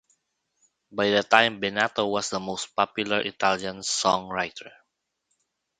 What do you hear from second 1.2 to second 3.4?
time, Bennato was the most popular